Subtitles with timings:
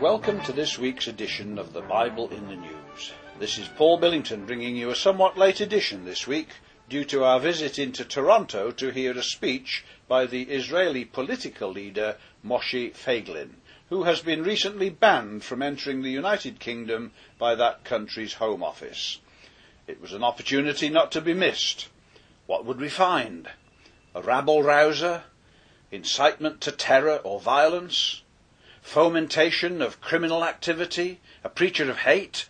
[0.00, 3.12] Welcome to this week's edition of the Bible in the News.
[3.40, 6.50] This is Paul Billington bringing you a somewhat late edition this week
[6.88, 12.14] due to our visit into Toronto to hear a speech by the Israeli political leader
[12.46, 13.54] Moshe Feiglin,
[13.88, 19.18] who has been recently banned from entering the United Kingdom by that country's Home Office.
[19.88, 21.88] It was an opportunity not to be missed.
[22.46, 23.48] What would we find?
[24.14, 25.24] A rabble rouser?
[25.90, 28.22] Incitement to terror or violence?
[28.88, 32.48] Fomentation of criminal activity, a preacher of hate?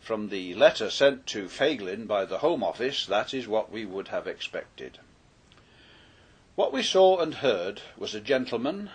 [0.00, 4.08] From the letter sent to Feiglin by the Home Office, that is what we would
[4.08, 4.98] have expected.
[6.56, 8.90] What we saw and heard was a gentleman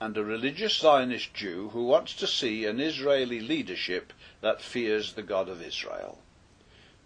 [0.00, 5.22] and a religious Zionist Jew who wants to see an Israeli leadership that fears the
[5.22, 6.20] God of Israel.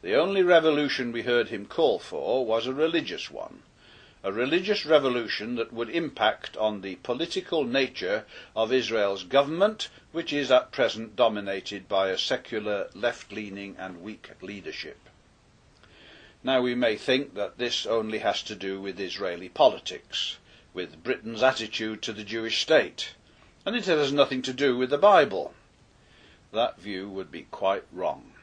[0.02, 3.62] The only revolution we heard him call for was a religious one,
[4.28, 10.50] a religious revolution that would impact on the political nature of Israel's government, which is
[10.50, 14.98] at present dominated by a secular, left leaning, and weak leadership.
[16.44, 20.36] Now, we may think that this only has to do with Israeli politics,
[20.74, 23.14] with Britain's attitude to the Jewish state,
[23.64, 25.54] and it has nothing to do with the Bible.
[26.52, 28.34] That view would be quite wrong.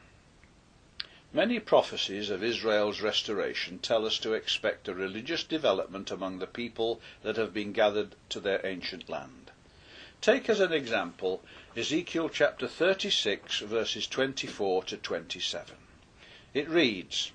[1.36, 6.98] Many prophecies of Israel's restoration tell us to expect a religious development among the people
[7.22, 9.50] that have been gathered to their ancient land.
[10.22, 11.42] Take as an example
[11.76, 15.76] Ezekiel chapter 36, verses 24 to 27.
[16.54, 17.32] It reads,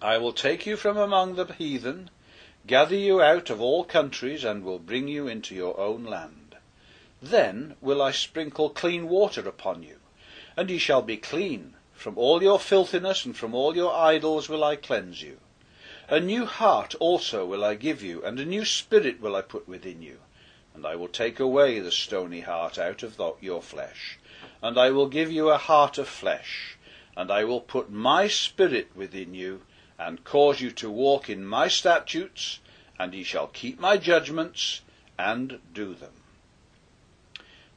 [0.00, 2.08] I will take you from among the heathen,
[2.68, 6.54] gather you out of all countries, and will bring you into your own land.
[7.20, 9.98] Then will I sprinkle clean water upon you,
[10.56, 14.64] and ye shall be clean from all your filthiness and from all your idols will
[14.64, 15.38] I cleanse you.
[16.08, 19.68] A new heart also will I give you, and a new spirit will I put
[19.68, 20.18] within you.
[20.74, 24.18] And I will take away the stony heart out of your flesh,
[24.62, 26.76] and I will give you a heart of flesh,
[27.16, 29.62] and I will put my spirit within you,
[29.98, 32.58] and cause you to walk in my statutes,
[32.98, 34.80] and ye shall keep my judgments,
[35.18, 36.14] and do them.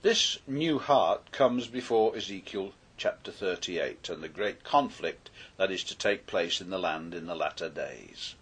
[0.01, 5.97] This new heart comes before Ezekiel chapter 38 and the great conflict that is to
[5.97, 8.35] take place in the land in the latter days.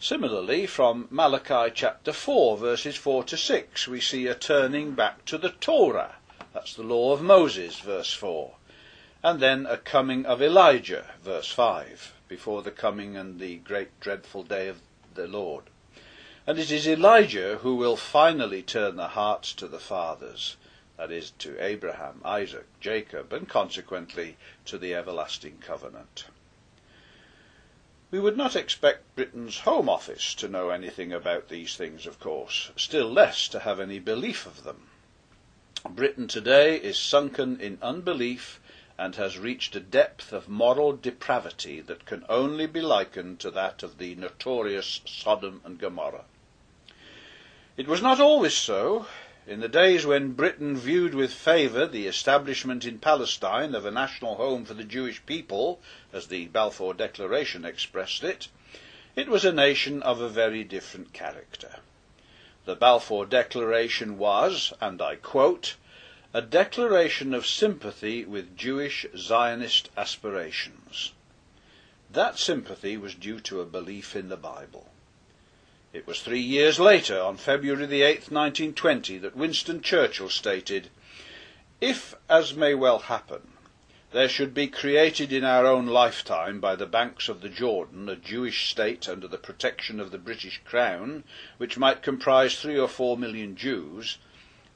[0.00, 5.38] Similarly, from Malachi chapter 4, verses 4 to 6, we see a turning back to
[5.38, 6.16] the Torah.
[6.52, 8.54] That's the law of Moses, verse 4.
[9.22, 14.42] And then a coming of Elijah, verse 5, before the coming and the great dreadful
[14.42, 14.80] day of
[15.14, 15.64] the Lord.
[16.46, 20.56] And it is Elijah who will finally turn the hearts to the fathers
[21.00, 26.26] that is, to Abraham, Isaac, Jacob, and consequently to the everlasting covenant.
[28.10, 32.70] We would not expect Britain's Home Office to know anything about these things, of course,
[32.76, 34.90] still less to have any belief of them.
[35.88, 38.60] Britain today is sunken in unbelief
[38.98, 43.82] and has reached a depth of moral depravity that can only be likened to that
[43.82, 46.26] of the notorious Sodom and Gomorrah.
[47.78, 49.06] It was not always so.
[49.46, 54.34] In the days when Britain viewed with favour the establishment in Palestine of a national
[54.34, 55.80] home for the Jewish people,
[56.12, 58.48] as the Balfour Declaration expressed it,
[59.16, 61.76] it was a nation of a very different character.
[62.66, 65.76] The Balfour Declaration was, and I quote,
[66.34, 71.12] a declaration of sympathy with Jewish Zionist aspirations.
[72.10, 74.89] That sympathy was due to a belief in the Bible.
[75.92, 80.88] It was three years later, on February the 8th, 1920, that Winston Churchill stated,
[81.80, 83.54] If, as may well happen,
[84.12, 88.14] there should be created in our own lifetime by the banks of the Jordan a
[88.14, 91.24] Jewish state under the protection of the British Crown,
[91.58, 94.18] which might comprise three or four million Jews,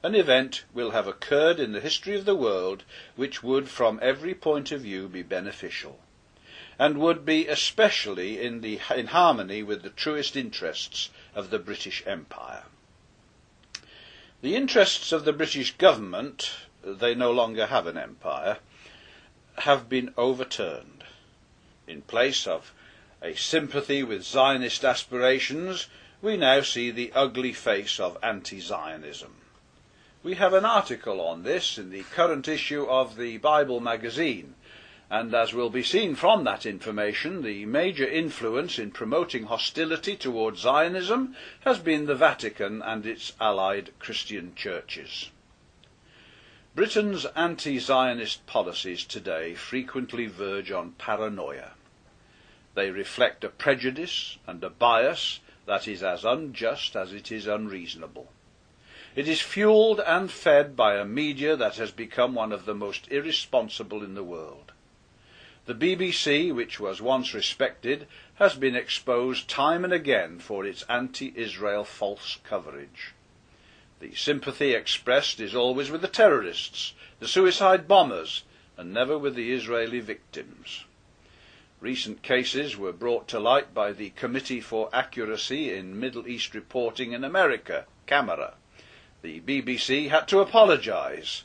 [0.03, 2.83] an event will have occurred in the history of the world
[3.15, 6.01] which would, from every point of view, be beneficial
[6.77, 12.03] and would be especially in, the, in harmony with the truest interests of the British
[12.05, 12.63] Empire.
[14.41, 16.51] The interests of the British government,
[16.83, 18.59] they no longer have an empire,
[19.59, 21.03] have been overturned.
[21.87, 22.73] In place of
[23.21, 25.87] a sympathy with Zionist aspirations,
[26.21, 29.35] we now see the ugly face of anti Zionism.
[30.23, 34.54] We have an article on this in the current issue of the Bible magazine,
[35.09, 40.61] and as will be seen from that information, the major influence in promoting hostility towards
[40.61, 45.29] Zionism has been the Vatican and its allied Christian churches.
[46.73, 51.71] Britain's anti Zionist policies today frequently verge on paranoia.
[52.73, 58.27] They reflect a prejudice and a bias that is as unjust as it is unreasonable.
[59.15, 63.07] It is fueled and fed by a media that has become one of the most
[63.09, 64.73] irresponsible in the world.
[65.65, 71.33] The BBC, which was once respected, has been exposed time and again for its anti
[71.35, 73.13] Israel false coverage.
[73.99, 78.43] The sympathy expressed is always with the terrorists, the suicide bombers,
[78.77, 80.83] and never with the Israeli victims.
[81.81, 87.13] Recent cases were brought to light by the Committee for Accuracy in Middle East Reporting
[87.13, 88.53] in America, CAMERA.
[89.23, 91.43] The BBC had to apologise,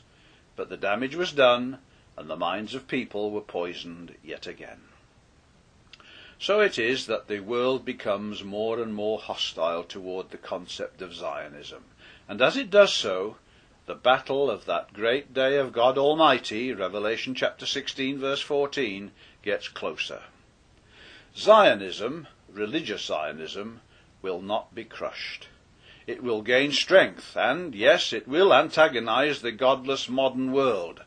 [0.55, 1.79] but the damage was done
[2.21, 4.81] and the minds of people were poisoned yet again.
[6.37, 11.15] So it is that the world becomes more and more hostile toward the concept of
[11.15, 11.83] Zionism.
[12.29, 13.37] And as it does so,
[13.87, 19.67] the battle of that great day of God Almighty, Revelation chapter 16, verse 14, gets
[19.67, 20.21] closer.
[21.35, 23.81] Zionism, religious Zionism,
[24.21, 25.47] will not be crushed.
[26.05, 31.01] It will gain strength, and yes, it will antagonize the godless modern world.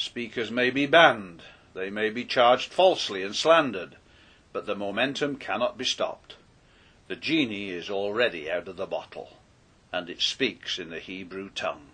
[0.00, 1.42] Speakers may be banned,
[1.74, 3.96] they may be charged falsely and slandered,
[4.52, 6.36] but the momentum cannot be stopped.
[7.08, 9.38] The genie is already out of the bottle
[9.92, 11.88] and it speaks in the Hebrew tongue.